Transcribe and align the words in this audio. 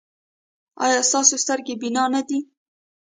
ایا 0.83 0.99
ستاسو 1.09 1.35
سترګې 1.43 1.75
بینا 1.81 2.03
نه 2.13 2.21
دي؟ 2.27 2.39